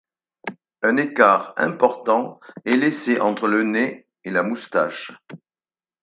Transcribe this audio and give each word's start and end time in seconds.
Un 0.81 0.97
écart 0.97 1.53
important 1.57 2.39
est 2.65 2.75
laissé 2.75 3.19
entre 3.21 3.47
le 3.47 3.61
nez 3.61 4.07
et 4.23 4.31
la 4.31 4.41
moustache. 4.41 5.11